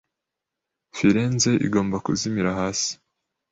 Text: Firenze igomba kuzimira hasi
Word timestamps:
Firenze 0.95 1.51
igomba 1.65 1.97
kuzimira 2.05 2.49
hasi 2.59 2.91